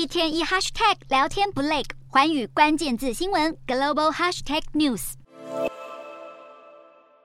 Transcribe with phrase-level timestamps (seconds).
[0.00, 5.12] 一天一 hashtag 聊天不累，环宇关键字新闻 global hashtag news。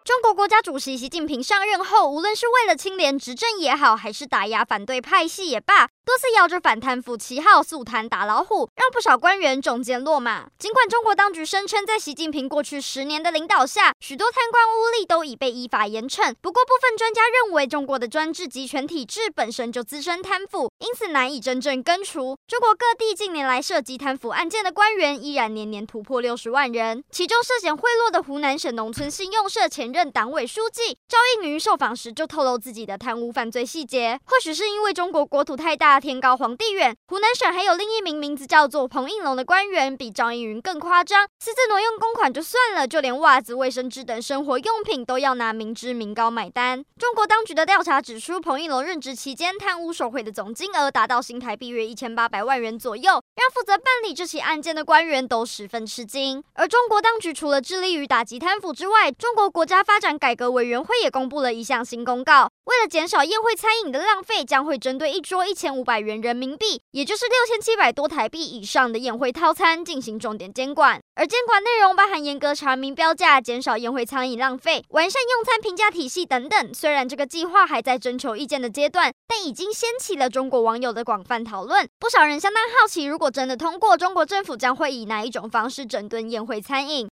[0.04, 5.88] 中国国家主席习近平上任后，无论是为了清廉执政也好，还是打压反对派系也罢。
[6.05, 10.46] 多次摇着反贪腐旗号，诉贪打老虎，让不少官员中箭落马。
[10.60, 22.38] 尽管中国当局声称，在习近平过去十年的领导下，许多贪官污吏都已被依法严惩，不过部分专家认为，中国的专制集权体制本身就滋生贪腐，因此难以真正根除。
[22.48, 34.20] 中国各地近年来涉及贪腐案件的官员依然年年突破六十万人，其中涉嫌贿赂的湖南省农村信用社前任党委书记赵应云受访时就透露自己的贪污犯罪细节。
[34.26, 35.95] 或许是因为中国国土太大。
[35.99, 46.84] 天高皇帝远，湖南省还有另一名名字叫做彭应龙的官员，比张应云更夸张，私自挪用公款就算了，就连袜子、卫生纸等生活用品都要拿民脂民膏买单。
[46.98, 56.44] 中国当局的调查指出，彭应龙任职期间贪污受贿的总金额达到新台币约一千八百万元左右，让负责办理这起案件的官员都十分吃惊。
[56.53, 62.50] 而中国当局除了致力于打击贪腐之外，中国国家发展改革委员会也公布了一项新公告。
[62.66, 71.00] 为了减少宴会餐饮的浪费，将会针对一桌一千五百元人民币，也就是六千七百多台币以上的宴会套餐进行重点监管。
[71.14, 76.73] 而监管内容包含严格查明标价、减少宴会餐饮浪费、完善用餐评价体系等等。
[76.73, 81.88] 虽然这个计划还在征求意见的阶段，但已经掀起了中国网友的广泛讨论。
[81.99, 87.03] 不少人相当好奇，如果真的通过，中国政府将会以哪一种方式整顿宴会餐饮？